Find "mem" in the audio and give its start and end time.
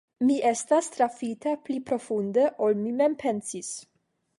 3.03-3.23